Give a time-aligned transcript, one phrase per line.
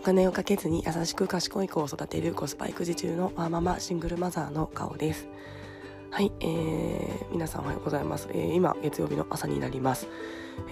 [0.00, 5.28] お金をかけずに優しく賢い子を育てるコスパ育児中のワーママシングルマザーの顔です。
[6.10, 10.08] はい、えー、皆さんおはようございます、えー、今月曜日の朝になります、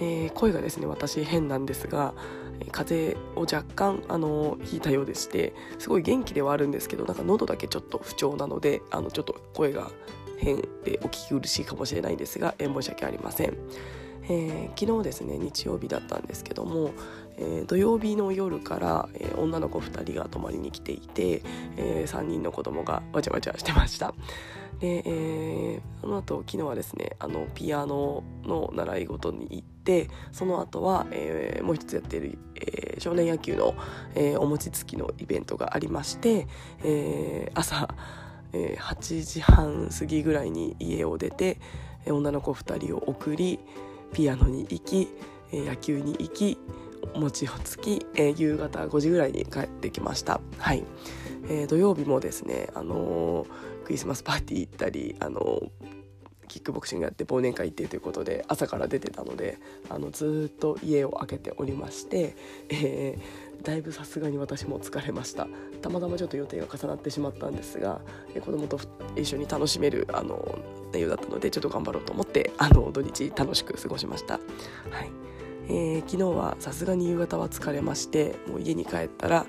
[0.01, 2.15] えー、声がですね私変なんですが
[2.73, 9.91] 風邪を若干あのひいたようでしてすごい元気ではあるんですけどなんか喉だけちょっと不調なのであのちょっと声が
[10.39, 13.59] 変でお聞き苦しいかもしれないんですが、えー、申し訳ありません。
[14.31, 16.91] えー、昨日ですね日曜日だったんですけども、
[17.39, 21.43] えー、土曜日の夜から、えー、女の子2人が泊まりに来ていて、
[21.77, 24.15] え3人の子供がわちゃわちゃしてました。
[24.81, 33.75] で、えその後昨日はですねあのピアノの習い事に行ってその後は、えもう一つやっている、え少年野球の、
[34.15, 36.49] えお餅つきのイベントがありまして、
[36.85, 37.89] え朝
[38.53, 41.61] え8時半過ぎぐらいに家を出て
[42.07, 43.59] 女の子2人を送り
[44.13, 45.09] ピアノに行き、
[45.53, 46.59] 野球に行き
[47.15, 50.41] 餅をつき、え夕方5時ぐらいに帰ってきました。
[50.59, 50.85] はい、
[51.49, 55.99] えー、土曜日もですねあのー、クリスマスパーティー行ったりあのー
[56.49, 62.35] キックボクシングやって忘年会行ってということで朝から出てたのであのずっと家を空けておりまして、
[62.71, 65.47] えー、だいぶさすがに私も疲れました。
[65.83, 68.01] たまたまちょっと予定が重なってしまったんですが、
[68.35, 68.81] えー、子供と
[69.15, 70.59] 一緒に楽しめるあの
[70.93, 74.35] 内容だったのでちょっと頑張ろうと思ってあの土日楽しく過ごしました。
[74.35, 74.41] は
[75.03, 75.11] い。
[75.69, 79.47] えー、昨日はさすがに夕方は疲れましてもう家に帰ったら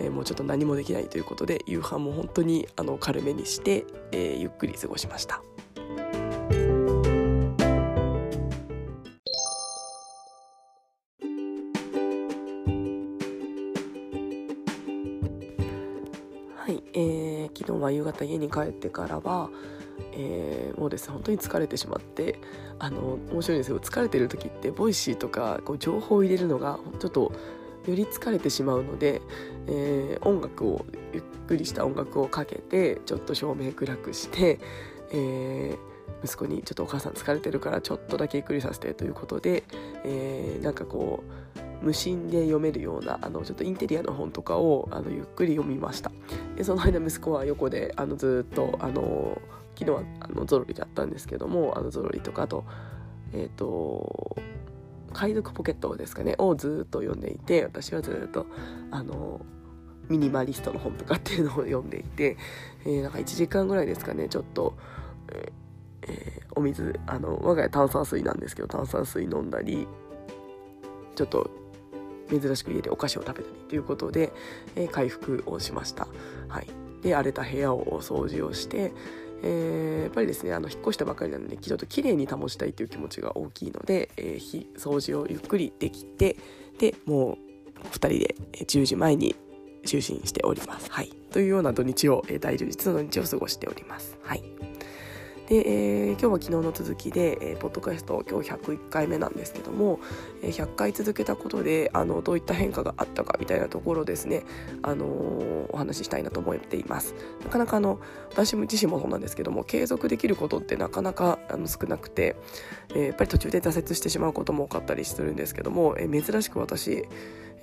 [0.00, 5.42] えー、もうちょっと何もできないということで夕飯も本当にあの軽めにして、えー、ゆっくり過ごしました。
[16.56, 19.50] はい、えー、昨日は夕方家に帰ってからは、
[20.12, 22.38] えー、もうですね本当に疲れてしまって
[22.78, 27.32] あの面白いんですけど疲れてる時って Voicy とかこう情報を入れるのがちょっと
[27.86, 29.20] より疲れてしまうので、
[29.66, 34.60] えー、音楽をゆっくりした音楽をかけてちょっと照明暗くして、
[35.10, 39.64] えー、息子に「ちょっとお母さん疲れてるからちょっとだけゆっくりさせて」ということで、
[40.04, 46.12] えー、なんかこう無心で読めるようなあのちょっとインテリアの本とかをあのゆっくり読みました。
[46.56, 49.40] でその間息子は横であのずっとあの
[49.78, 52.64] 昨日はあのゾロリだったんですけどもあのゾロリとかあと
[53.32, 54.36] えっ、ー、と
[55.12, 58.46] 海賊ポケットですかねをずっと読んでいて私はずっと
[58.90, 59.44] あの
[60.08, 62.36] ミニマリストの本とかっていうのを読んでいて、
[62.84, 64.74] えー、なんか1時間ぐらいですかねちょっと、
[66.02, 69.86] えー、お水あの我が家炭酸水なんですけど炭酸水飲んだり
[71.14, 71.50] ちょっと
[72.40, 74.32] 珍しく家でお菓子を食べたりということで、
[74.76, 76.08] えー、回復をしました。
[76.48, 76.66] はい、
[77.02, 78.92] で荒れた部屋を掃除をして、
[79.42, 86.36] えー、やっぱりですねあの引っ越したばかりなのでちょっと綺麗に保ちたいという気持ちが大きいので、えー、掃除をゆっくりできて
[86.78, 87.38] でも
[87.84, 89.34] う2人で10時前に
[89.84, 90.90] 就寝しております。
[90.90, 94.16] はい、というような土日を、えー、大充実の土日を過ごしております。
[94.22, 94.42] はい
[95.52, 100.00] で、えー、今日は昨日の続きで、えー、ポッドキャスト今日101回目なんですけども、
[100.42, 104.44] えー、100回続けたことであのどういった変化があったかみたいなところですね、
[104.80, 107.14] あのー、お話ししたいなと思っています。
[107.44, 112.34] なかなかあの私自身もそうなんですけども継続できることってなかなかあの少なくて、
[112.94, 117.04] えー、やっぱり途中で挫折してしまうことも多かったりするんですけども、えー、珍しく私、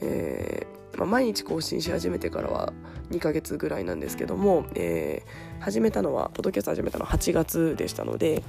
[0.02, 2.74] えーまあ、毎日更新し始めてからは
[3.12, 8.44] 2ヶ月ぐらいなんですけども、えー、始めたのはポッドキャスト始めたのは8月でしたので、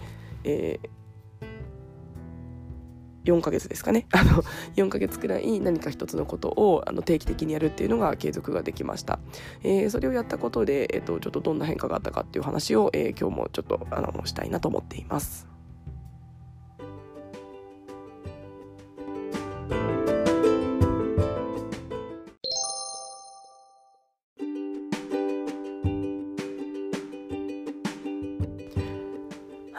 [0.44, 0.90] えー、
[3.24, 4.06] 4ヶ月ですかね。
[4.12, 4.42] あの
[4.76, 9.18] 4ヶ月くらい何か一つのことをあの定期的にやるっていうのが継続ができました、
[9.62, 15.48] えー、それをやったことで、えーと、ちょっとどんな変化があったかっていう話を、えー、今日もちょっとあのしたいなと思っています。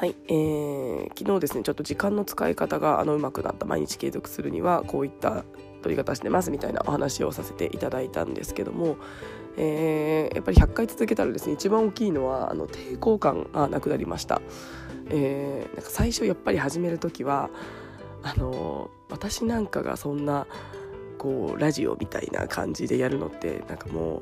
[0.02, 5.46] はい、えー、昨日ですねちょっと時間の使い方があのうまくなった毎日継続するにはこういった
[5.84, 8.98] 取り方してますみたいなお話をさせていただいたんですけども、
[9.58, 14.42] えー、やっぱり100回続けたらですね一番大きいのはあの抵抗感がなくなりました、
[15.12, 17.52] えー、なんか最初やっぱり始める時は
[18.24, 20.48] あの私なんかがそんな
[21.20, 24.22] こうラジオみたいな感じでやるのってなんかもう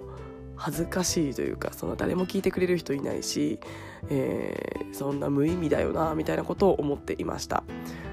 [0.59, 3.61] 恥ずかしいというかその誰も聞いてくれる人いないし、
[4.09, 7.63] えー、そんな無意味だよなみたいなことを思っていました。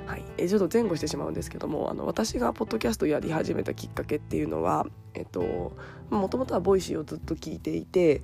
[0.06, 5.72] はい、えちょっと前後してしまうんですけどもあの私がポッドキャストやり始めたきっかけっていうのはえっと
[6.10, 8.22] もともとは Voicy をずっと聞いていて、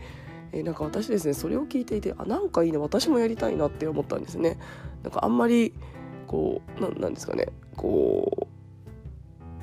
[0.52, 4.58] えー、なんか私ですねそれを聞いていてあなんかいいね私もやりたいなって思ったんですね。
[5.02, 5.74] なんかあんまり
[6.28, 8.52] こうなんですかねこう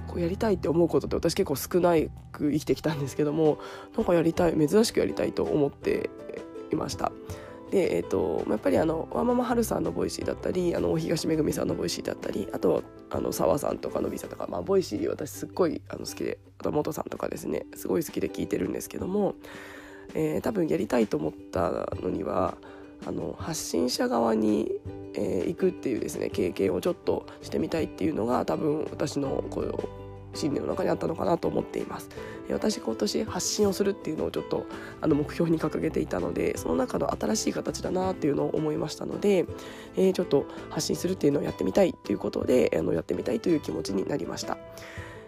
[0.09, 1.95] こうやりたいって思うことって私結構少な
[2.39, 3.59] く生きてきたんですけども
[3.95, 6.09] なんかやりたい珍しくやりたいと思って
[6.71, 7.11] いました。
[7.71, 19.35] でえーと、やっぱりあのワーママはるさんの Voicy だったりあの東めぐみさんの Voicy だったりあとあの澤さんとかのびさんとか、まあ、 Voicy 私すっごいあの好きであと元さんとかですねすごい好きで聞いてるんですけども、
[20.15, 22.57] えー、多分やりたいと思ったのには
[23.05, 24.71] あの発信者側に、
[25.13, 32.09] えー、行くっていうですね経験をちょっとしてみたいっていうのが多分私のこう信念の中にあったのかなと思っています
[32.49, 34.65] 私今年発信をするっていうのをちょっと
[35.01, 39.45] あの目標に掲げていたのでその中の新しい形だなっていうのを思いましたので、
[39.95, 44.57] えー、ちょっと発信するっていうのをやってみたいということであのやってみたいという気持ちになりました。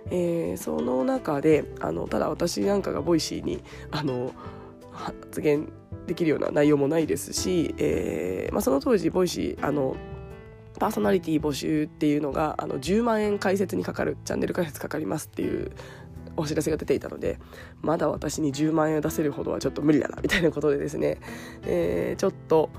[0.09, 4.33] えー、その中であのただ私なんかが Voicy にあの
[4.91, 5.71] 発言
[6.07, 9.95] できるような内容もないですし、えーまあ、その当時 Voicy あの
[10.79, 15.71] パーソナリティ募集っていうのがあの10万円開設にかかるチャンネル開設かかりますっていう
[16.37, 17.39] お知らせが出ていたので
[17.81, 21.19] まだ私に10万円を出せるほどはちょっと無理だなみたいなことでですね、
[21.63, 22.69] えー、ちょっと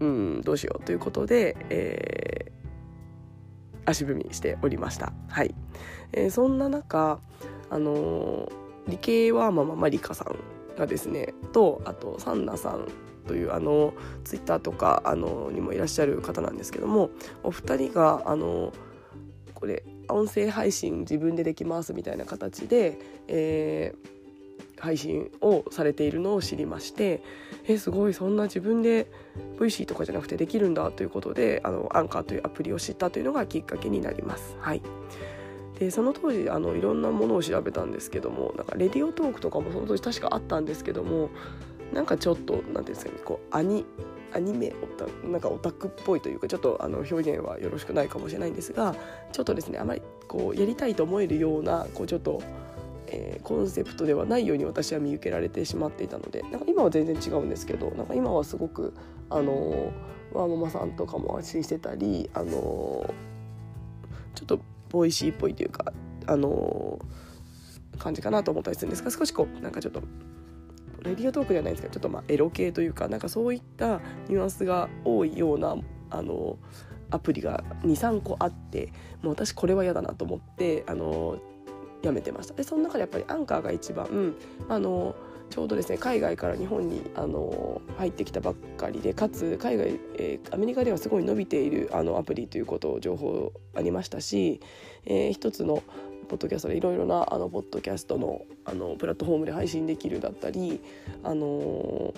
[0.00, 5.12] うんどうしようということで、えー、足踏みしておりました。
[5.28, 5.54] はい、
[6.12, 7.20] えー、そんな中
[7.70, 8.50] あの
[8.88, 10.36] 理系はまあままりかさん
[10.76, 12.88] がですねとあとサンナさん
[13.26, 17.10] というあのツイッターとかあのにもいらっしゃる方なんですけども
[17.42, 18.72] お二人があの
[19.54, 22.98] これ音声配信自分でできますみたいな形で、
[23.28, 27.22] えー、配信をされているのを知りまして
[27.68, 29.10] えすごいそんな自分で
[29.58, 34.56] VC とかじゃなくてできるんだということでアンカーというアプリを知ったというのがきっかけになります。
[34.60, 34.82] はい
[35.78, 41.30] でその当時あのいろんなものを調べたんですけどもなんかレディオトークとかもその当時確かあったんですけども
[41.92, 43.84] なんかちょっと何ていうんですかねこうアニ
[44.34, 48.94] アニメオタなんかオタクっぽいというかちょっとあの表現はよろしくないかもしれないんですが
[49.30, 52.42] ちょっとですねあまりこうやりたいと思えるようなこうちょっと、
[53.08, 58.94] えー、コンセプトではないように私は見受けられてしまっていたのでなんか今は全然違うんですけどなんか今はすごく
[59.28, 59.92] あの
[60.32, 63.14] ワーママさんとかも配信してたりあの
[64.34, 65.92] ちょっと Voicy っぽいというか
[66.26, 66.98] あの
[67.98, 70.02] 感じかなと思ったりするんですが少しこうなんかちょっと
[71.02, 75.76] Radiotalk ではないですけどちょっとまあエロ系というかなんかそういったニュアンスが多いような
[76.10, 76.58] あの
[77.10, 81.38] アプリが23個あってもう私これは嫌だなと思ってあの
[82.02, 82.54] やめてました。
[82.54, 84.34] でその中でやっぱりアンカーが一番
[84.68, 85.14] あの
[85.50, 94.60] ちょうどですね海外から日本にあの入ってきたばっかりでかつ海外、えー、アメリカではすごい伸びているあのアプリということを情報ありましたし、
[95.04, 95.82] えー、一つの
[96.28, 100.80] ポッドキャストでいろいろなあのポッドキャストのあのプラットフォームで配信できるだったり、
[101.24, 102.14] あの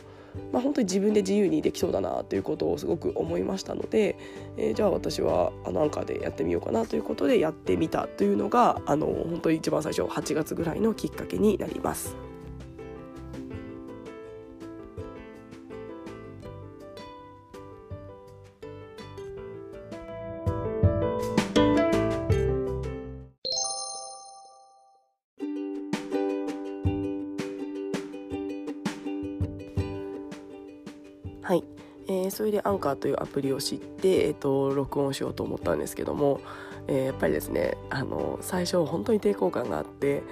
[0.53, 4.17] まあ、本当に自分で自由にできそうだなということをすごく思いましたので、
[4.56, 12.17] えー、じゃあ私はあのアンカーでやってみようかなということでやってみたというのがあの本当に一番最初8月ぐらいのきっかけになります。
[31.44, 31.64] はい、
[32.06, 36.41] えー、それでアンカーというアプリを知って、えーと、録音しようと思ったんですけども、
[36.88, 40.22] えー、やっぱりですねあの最初本当に抵抗感があって、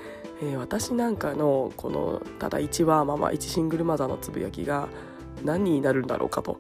[0.43, 4.89] えー、私なんかのこのただ1ワーママ1シングルマザーのつぶやきが
[5.45, 6.57] 何になるんだろうかと、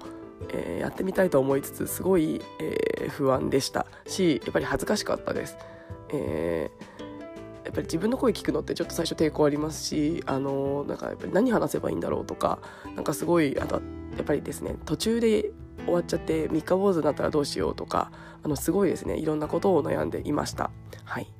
[0.48, 5.56] えやってみたいと思いつつすごい、え不安でしたしやっぱり恥ずかしかったです。
[6.12, 6.68] え
[7.64, 12.58] やっぱり自分の声聞くのってちょっと最初抵抗ありますしあのなんかやっぱり何話せばいいんだろうとか
[12.96, 13.80] なんかすごいあと
[14.16, 15.50] やっぱりですね途中で
[15.84, 18.10] 終わっちゃって三日坊主になったらどうしようとか
[18.42, 20.70] あのすごいですねいろんなことを悩んでいました。
[21.04, 21.32] はい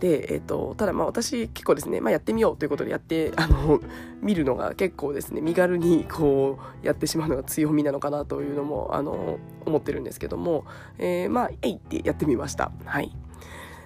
[0.00, 3.80] で、えーと、ただまあ私結構ですね、まあ、やってみようということでやってあの
[4.22, 10.64] 見るのが結構ですね身軽にこうやってしまうのが強みなのかなというのもあの思ってるんですけども、
[10.98, 12.72] えー、まあえいってやってみました。
[12.86, 13.14] はい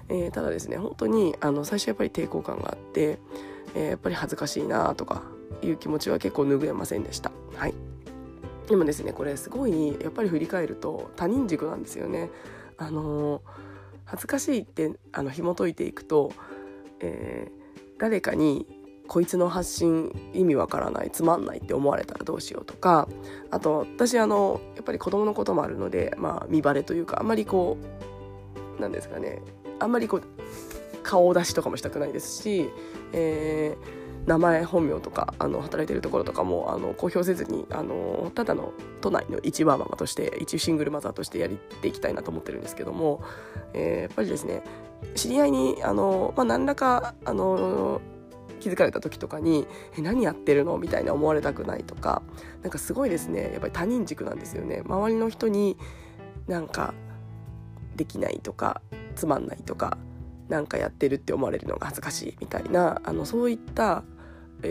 [0.08, 3.18] えー、ただですね本当にあの最初やっぱり抵抗感があって、
[3.74, 5.22] えー、やっぱり恥ずかしいなとか
[5.62, 7.32] いう気持ちは結構拭えませんでした。
[7.56, 7.93] はい
[8.68, 12.30] でもですねこれすごいやっぱり振り返ると他人軸なんですよね。
[12.76, 13.42] あの
[14.04, 16.32] 恥ずかしいってあの紐解いていくと、
[17.00, 18.66] えー、誰かに
[19.06, 23.08] こいつの発信意味わからないつまんないって思われたらどうしようとか
[23.50, 27.76] あと私あのやっぱり子供のこともあるので、まあ、見バレというかあんまりこ
[28.78, 29.42] うなんですかね
[29.78, 30.22] あんまりこう
[31.02, 32.68] 顔出しとかもしたくないですし、
[33.12, 43.22] えー名前本名とかあの働いてるところとかもあの公表せずにあのただの都内の一ワーママとして一シングルマザーとしてやっていきたいなと思ってるんですけども、
[43.74, 44.62] えー、やっぱりですね
[45.14, 48.00] 知り合いにあの、まあ、何らかあの
[48.60, 49.66] 気づかれた時とかに
[49.98, 52.22] 「え何やってるの?」みたいな思われたくないとか
[52.62, 55.76] なんかすごいですねやっぱり他人軸なんですよね周りの人に
[56.46, 56.94] なんか
[57.94, 58.80] できないとか
[59.16, 59.98] つまんないとか
[60.48, 64.02] なんかやってるって思われるのが恥ずかしいみたいなあのそういった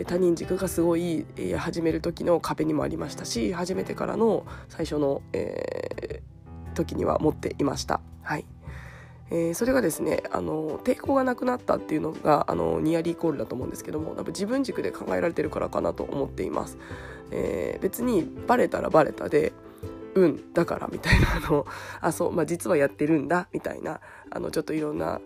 [0.04, 8.00] 他人軸がすごい、え始める時の壁にもありましたし始めてからの最初の、えー、時には持っていました。
[8.22, 8.44] はい
[9.30, 16.78] えー、それがですねあの抵抗がなくなったっていうのがあのニアリーイコールだと思うんですけども多分自分軸で考えられてるからかなと思っています。
[17.30, 19.52] えー、別にバレたらバレたで
[20.14, 21.66] うんだからみたいなあの
[22.00, 25.20] あそう、まあ、実はやってるんだみたいなあのちょっといろんな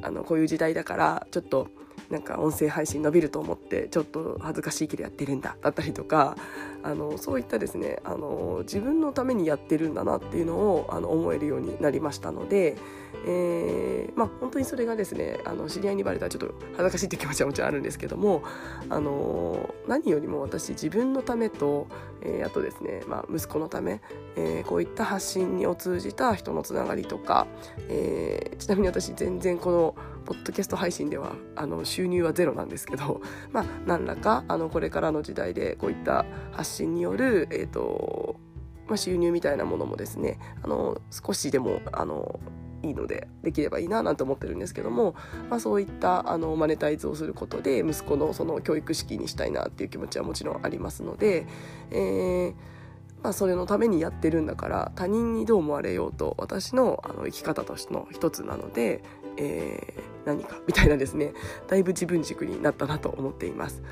[0.00, 1.68] あのこういう時代だからちょっと
[2.12, 6.36] なんか音声配信伸びると思ってちょっと恥ずかしいけどやってるんだだったりとか
[6.82, 12.76] あのそういったですねあの自分のためにやってるんだなっていうのをあの思えるようになりましたので、
[13.26, 18.42] えー、まあ本当にそれがですねあの知り合いにバレたらちょっと恥ずかしいって気持ちはもちろんあるんですけども
[18.88, 21.86] あの何よりも私自分のためと、
[22.22, 24.00] えー、あとですね、まあ、息子のため、
[24.36, 27.46] えー、こういった発信を通じた人のつながりとか、
[27.88, 33.20] えー、ちなみに私全然このポッドキャスト配信ではあの収入はゼロなんですけど、
[33.50, 38.36] まあ、何らかあのこれからの時代でこういった発信による、えーと
[38.86, 42.40] まあ、収入みたいなものもですねあの少しでもあの
[42.82, 45.14] いいのでできればいいななんて思ってるんですけども、
[45.48, 51.46] まあ、そういったあのマネタイズをすることで息子のその教育式にしたいなっていう気持ちはもちろんありますので、
[51.90, 52.54] えー
[53.22, 59.02] まあ、それのためにやってるんだから他人にどう思われようと私のあの生き方としての一つなので、
[59.36, 61.32] えー、何かみたいなですね
[61.68, 63.82] だいぶ自分軸になったなと思っています。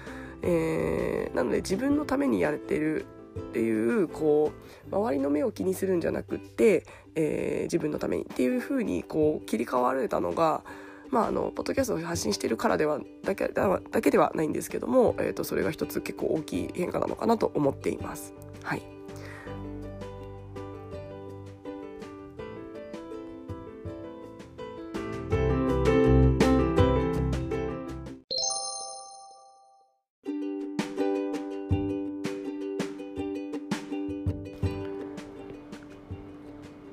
[0.43, 3.07] えー、なので自分のためにやれてる
[3.39, 4.53] っていうこ
[4.91, 10.63] う周りの目を気にするんじゃなくって、えー、自分のためにっていうふうにこう切り替わられたのが
[11.11, 18.33] まあ、あのポッドキャストを発信しているからではだけだけではないんですけども、えー、とそれが一つ結構大きい変化なのかなと思っています。
[18.63, 19.00] はい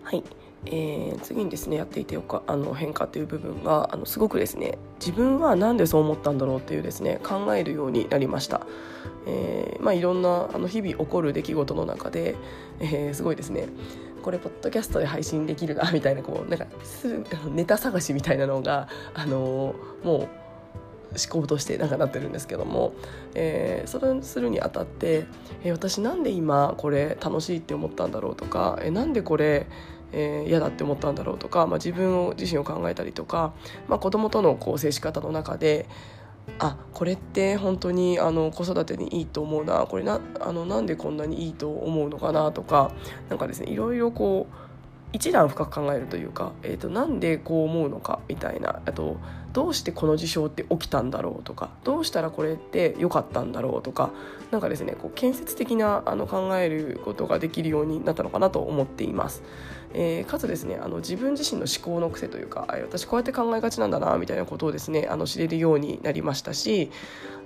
[0.08, 0.24] はい、
[0.68, 8.66] えー、次にですねやっていてよかあの変化という部分があのすごくですね自分は何でそう思ったんだろうっていうですね考えるようになりました、
[9.26, 12.38] えーまあ、いろんなあの日々起こる出来事の中で、
[12.80, 13.68] えー、すごいですね
[14.24, 20.28] これポッドキャストで配信できるなみたいなこうなんかすネタ探しみたいなのが、あのー、もう
[21.16, 22.94] 思考としてなんかなってるんですけども、
[23.34, 25.26] えー、それするにあたって、
[25.64, 29.68] えー、私なんで今これ楽しいって思ったんだろうとか、えー、なんでこれ
[30.12, 33.54] えー、嫌だって思ったんだろうとか、まあ、自分を自身を考えたりとか、
[33.88, 35.88] まあ、子供とのこう接し方の中で
[36.60, 42.92] あこれって本当にあの子育てにいいと思うなこれなあのなんでこんなにいいと思うのかなとか
[43.30, 44.68] なんかですねいろいろこう
[45.14, 49.18] 一段深く考えるというか、えーと、なんでこう思うのかみたいなあと
[49.54, 54.12] どうしてこの事象って起きたんだろうとかどうしたらこれって良かったんだろうとか
[54.52, 59.44] なんかですねこう建設的なあの考えることができるようになったのかなと思っています。
[59.94, 66.92] えー、かつですねあの自分自身の思考の癖というか私こうやって考えがちなんだなみたいなことをですねあの知れるようになりましたし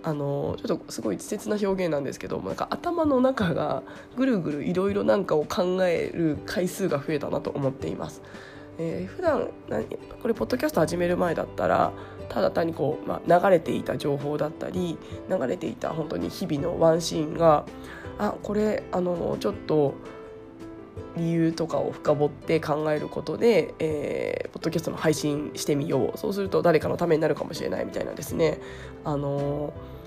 [0.04, 3.84] あのちょっとすごい稚拙な表現なんですけどもなんか頭の中が
[4.18, 8.22] ぐるぐるいろいろなんかを考える回数が増えたなと思っています。
[8.80, 11.92] えー、普段何これポッドキャスト始める前だったら
[12.30, 14.98] ただ単にこう、まあ、流れていた情報だったり
[15.30, 17.66] 流れていた本当に日々のワンシーンが
[18.18, 19.94] あこれあのちょっと
[21.18, 28.60] 理由とかを深掘って考えることで、えー、ポッドキャストの配信してみようそうすると誰かのためになるかもしれないみたいなですね
[29.04, 30.02] あのー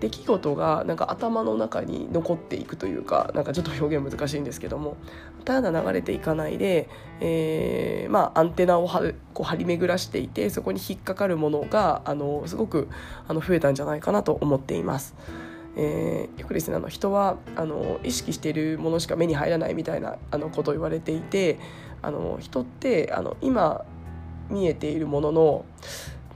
[0.00, 4.96] 出来事がなんか頭の中に残っていくというかなんかちょっと表現難しいんですけども
[5.44, 6.88] ただ流れていかないで、
[7.20, 12.88] えー、まあ、アンテナを張こう張り巡らしていてそこに引っかかるものがあのすごく
[13.28, 15.14] あの増えたんじゃないかなと思っています。
[15.76, 21.58] えー、よくですねあの人はあの意識しているものしか目に入らないみたいなあのことを言われていて
[22.02, 23.84] あの人ってあの今
[24.50, 25.64] 見えているものの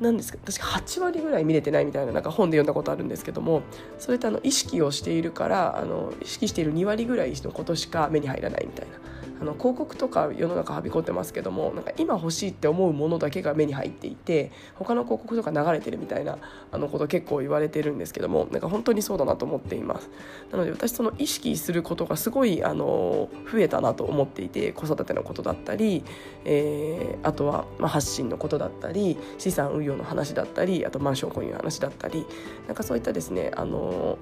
[0.01, 3.63] 何ですか私8割ぐらい見れてないみたいななんか本で読んだことあるんですけども
[3.99, 9.09] それってあの意識をしているからあの意識している2割ぐらいのことしか目に入らないみたいな。
[9.41, 16.39] あの広告とか世の中はびこってますけどもなんか今欲しいって思うものだけが目に入っていて他の広告とか流れてるみたいな
[16.73, 20.11] あのこと結構言われてるんですけどもなんか本当にそうだなと思っています。
[20.51, 26.03] なので私その意識することがすごいあの増えたなと思っていて子育てのことだったり、
[26.45, 32.27] えー、あとはまあ発信のことだったり資産運用業の話だったりあとマンション購入の話だったり
[32.67, 34.19] なんかそういったですねあの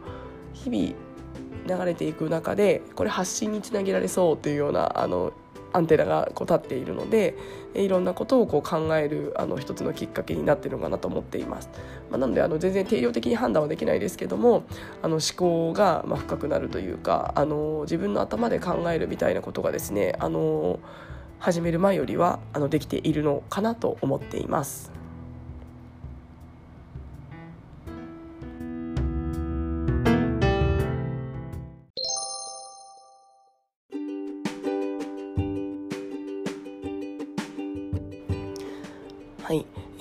[0.53, 0.95] 日々
[1.79, 5.33] 流れていく中でこれ発信につなげられそうというようなあの
[5.73, 7.37] アンテナがこう立っているので
[7.75, 11.69] いろんなことをこう考えるあの一つのきっかけになってるのかなと思っています、
[12.11, 14.65] まあ、なのであの全然定量的に判断はできないですけども
[15.03, 20.81] あの思考がま深くなるというかあの自分の頭で考えるみたいなことがですねあの
[21.39, 24.91] 始める前よりはあのできているのかなと思っています。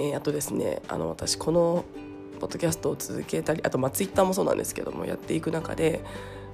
[0.06, 1.86] えー、あとですねあの私この
[2.40, 6.04] ポッドキャストを続けたりあとまあツイッターもそうなんですけどもやっていく中で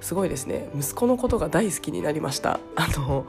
[0.00, 2.60] すごいですね息子のことが大好きになりました。
[2.74, 3.26] あの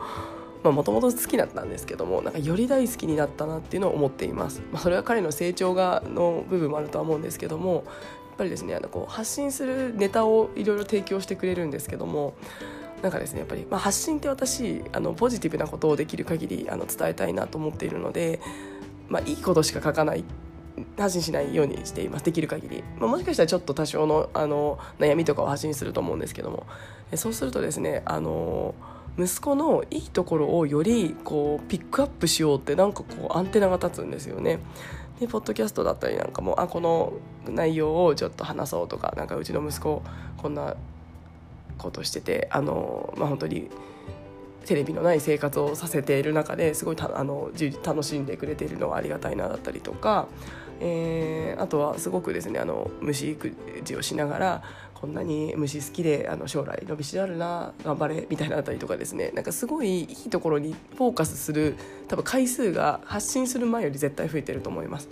[0.72, 7.84] もともと好きだったんですけどもなんかより大好きになったなっていうのを思っています、まあ、それは彼の成長がの部分もあるとは思うんですけどもやっ
[8.38, 12.34] ぱりですねあのこう発信するネタをいろいろ提供してくれるんですけども
[13.01, 18.39] なんかですねやっぱり、まあ、発信って私あのポジティブなことをできる限りあの伝えたいなと思っているので
[19.10, 20.24] まあ、いいことしか書かない
[20.98, 22.25] 発信しないようにしています。
[22.25, 26.65] できる限り、まあ、もしかしたらちょっと多少のあの悩みとかを発信すると思うんですけども。
[27.17, 28.75] そうするとですねあの
[29.17, 34.60] 息子のいいところをよりこうピックアップしようってなんかこうアンテナが立つんですよね。
[35.19, 37.13] でポッドキャストだったりなんかもあこの
[37.48, 40.01] 内容をちょっと話そうとかなんかうちの息子
[40.38, 40.75] こんな
[41.77, 43.69] ことしててあの、まあ、本当に
[44.65, 47.51] テレビのない生活をさせている中ですごいあの
[47.86, 50.27] 楽しんでくれているのはありがたいなだったりとか、
[50.79, 54.63] えー、あとはすごくですねあの虫育児をしながら
[55.03, 61.75] こんなに虫好きであの将来伸びしろあるな頑張れみたいなあったりとかですねなんかすごいいいところにフォーカスする
[62.08, 65.10] 多分回数が発信する前より絶対増えてると思います。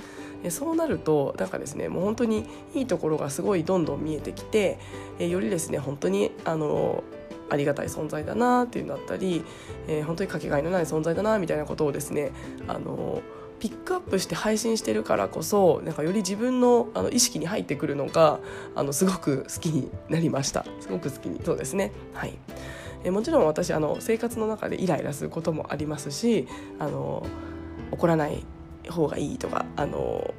[0.50, 4.80] そうなるとなんかですねもう本当にいいところがすごいどんどん見えてきて
[5.19, 7.04] よりですね本当にあの
[7.51, 9.43] ありがたい存在だなっていうのだったり、
[9.87, 12.31] えー、本当にかけがえのない存在だなみたいなことをですね
[12.67, 13.21] あの
[13.59, 18.39] ピックアップして配信してるからこそなんかより自分のあの意識に入ってくるのが
[18.73, 20.65] あのすごく好きになりました。
[20.79, 21.91] すごく好きにそうですね。
[22.13, 22.33] はい。
[23.03, 26.47] えもちろん私あの生活の中でイライラすることもありますし
[26.79, 27.25] あの
[27.91, 28.43] 怒らない
[28.89, 30.33] 方がいいとかあの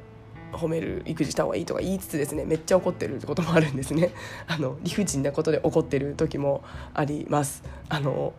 [0.53, 4.11] 褒める育児した方がいいとか言いつつですねめっちゃ怒ってるってこともあるんですね。
[4.47, 6.63] あの理不尽なことで怒ってる時も
[6.93, 7.63] あります。
[7.89, 8.33] あの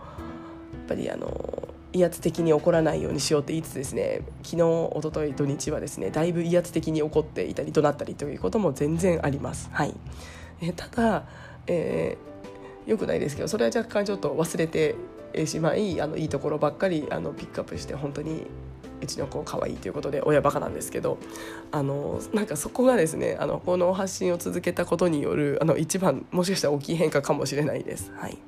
[0.72, 9.70] やっぱりあの威圧的に怒らないようにしようって言いつつですね昨日一昨日土日はですねだいぶ威圧的に怒っていたり怒鳴ったりということも全然あります。
[9.72, 9.94] はい。
[10.60, 11.24] えただ、
[11.66, 14.94] えー、よくないですけどそれは若干ちょっと忘れて
[15.46, 18.46] しまいあのいいところばっかりあのピックアップして本当に
[19.04, 21.18] うちの子可愛いということで親バカなんですけど
[21.70, 28.10] あのなんかそこがですねあのこの発信を続けたことによるあの一番もしかしたら大きい変化かもしれないです。
[28.16, 28.38] はい、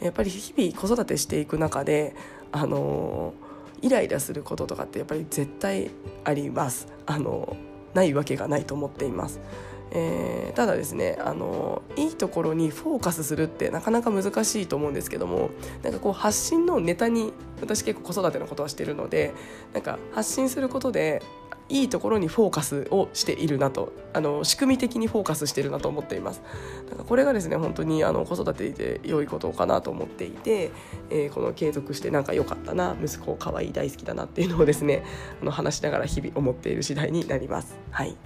[0.00, 2.14] やっぱり日々子育てしていく中で
[2.52, 3.34] あの
[3.80, 5.90] イライラすることとかってやっぱり絶対
[6.24, 7.56] ありますあの
[7.94, 9.40] ないわけがないと思っています。
[9.90, 15.50] えー、ただですねあのいいところにフォーカスするってなかなか難しいと思うんですけども
[15.82, 19.32] なんかこう発信のネタに私結構子育てのことはしてるので
[19.72, 21.22] なんか発信することで
[21.70, 26.42] いいところにフォーカスをしているなとあの仕組み的にフォーカスしているなと思っています。
[26.88, 30.70] なんかこれがですね本当にあの子育てで良いことかなと思っていて、
[31.10, 35.04] えー、この継続してなんか良かったな息子可愛い大好きだなっていうのをですね
[35.42, 37.76] あの話しながら日々思っている次第になります。
[37.90, 38.16] はい。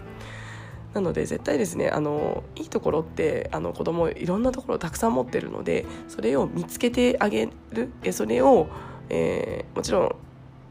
[0.94, 8.68] なので絶対ですねあのいいところってあの子供いろんなところをたくさん持ってるのでそれを見つけてあげるそれを、
[9.08, 10.16] えー、もちろん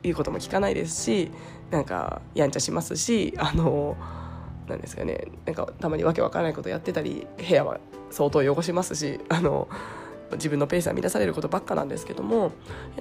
[0.03, 1.31] 言うことも聞かないですし
[1.71, 3.97] なんかやんちゃしますしあの
[4.67, 7.79] なんですかねなんかたまにわけわからないことやってたり部屋は
[8.09, 9.67] 相当汚しますしあの
[10.33, 12.51] 自分のペースは乱されることばっかなんですけども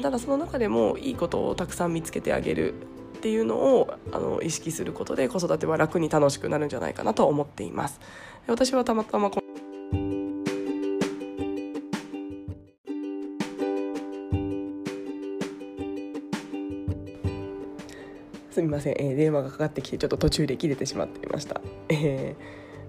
[0.00, 2.74] ただその中でもいいことをたくさん見つけてあげる
[3.20, 8.00] っていうのをあの意識することで子育ては楽に楽しくなるんじゃないかなと思っています。
[8.46, 9.30] 私はたまたま
[18.50, 21.60] すみません、えー、電話がかかってきてちょっと途中で切れてしまっていました。
[21.90, 22.34] え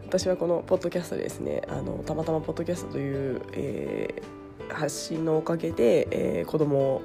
[0.01, 7.01] ー、私はこのポッドキャストでですねあのたまたまポッドキャストという、えー、発信のおかげで、えー、子供を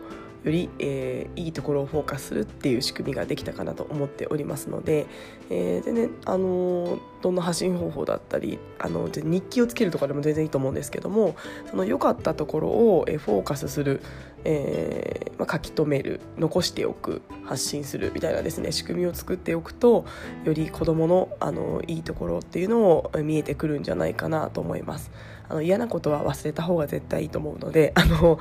[0.46, 5.06] より、えー、いいところをフォーカスするっていう仕組みができたかなと思っておりますので、
[5.50, 11.36] えー、でね、あのどんな発信方法だったりあの日記をつけるとかでも全然いいと思うんですけども
[11.70, 14.02] その良かったところを、フォーカスする、
[14.44, 20.04] えーまあ、書き留める残しておく発信するみたいなですね仕組みを作っておくと
[20.44, 25.10] より子どものあのいいところっていうのを見えてくるんじゃないかなと思います。
[25.48, 28.40] あの嫌なことは忘れた方が絶対いいと思うのであの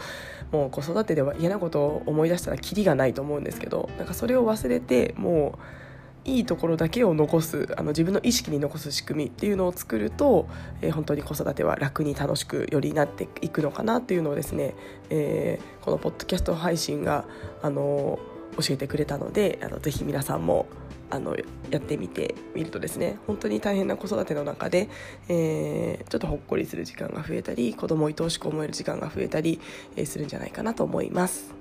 [0.51, 5.84] もう子育てでは嫌なことを思い出したらキリがないと思うんですけどなんかそれを忘れてもう
[6.25, 10.47] いいところだけを残すあの自分の意識に残す仕組みっていうのを作ると、
[10.81, 14.73] えー、本当に子育ては楽に楽しくよりなっていくのかなっていうのをですね、
[15.09, 17.25] えー、このポッドキャスト配信が
[17.61, 18.19] あの
[18.57, 20.65] 教えてくれたのであのぜひ皆さんも
[21.11, 21.35] あの
[21.69, 24.89] やってみてみるとですね本当に大変な子育ての中で、
[25.29, 29.59] えー、ちょっとほっこりする時間が増えたり子供を愛おしく思える時間が増えたり、
[29.95, 31.53] えー、するんじゃないかなと思います。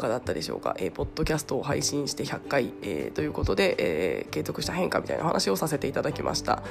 [0.00, 6.62] かがだったでしょうか、えー、ポッドキャストを配信して100回、えー、ということで、えー、継続した変化みたいな話をさせていただきました、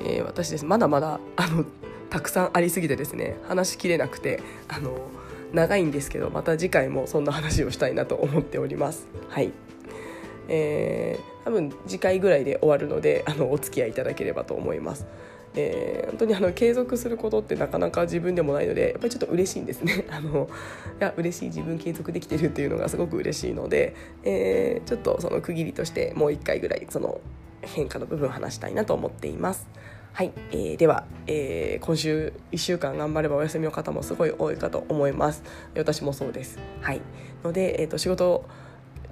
[0.00, 0.64] えー、私です。
[0.64, 1.64] まだまだあの
[2.10, 4.96] たくさんありすぎてですね話しきれなくてあの
[5.52, 9.06] 長いんですけどまた次回もそんな話をしたいなと思っております。
[9.28, 9.52] はい。
[10.48, 15.06] えー、多分次回ぐらいで終わるので あのお付き合いいただければと思います。
[15.56, 20.04] えー、本当にあの継続することってなかなか自分でもないのでやっぱりちょっと嬉しいんですね。
[20.10, 20.48] あの
[20.98, 27.20] いや嬉しい自分継続できてるっていうのがすごく嬉しいので、えー、ちょっとその区切りとしてもう一回ぐらいその
[27.62, 29.68] 変化の部分話したいなと思っています。
[30.12, 35.42] はい、えー、では、えー、今週1週間頑張ればお休みの方もすごい多いかと思います。
[35.76, 36.58] 私もそうです。
[36.80, 37.00] はい。
[37.42, 38.44] ので、えーと仕事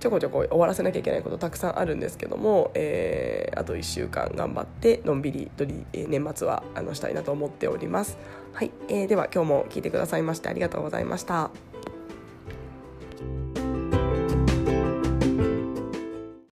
[0.02, 8.18] ちょこちょこ終わらせなきゃいけないことたくさんあるんですけども、えー、あと1週間頑張ってのんびりとり、え年末はあのしたいなと思っております。
[8.52, 11.50] はい、えー、では今日も聞いてくださいましてありがとうございました。